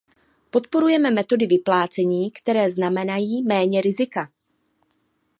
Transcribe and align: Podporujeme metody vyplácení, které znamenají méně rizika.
Podporujeme 0.49 1.11
metody 1.11 1.47
vyplácení, 1.47 2.31
které 2.31 2.71
znamenají 2.71 3.43
méně 3.43 3.81
rizika. 3.81 4.29